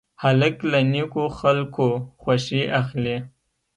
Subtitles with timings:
[0.23, 1.87] هلک له نیکو خلکو
[2.21, 3.17] خوښي اخلي.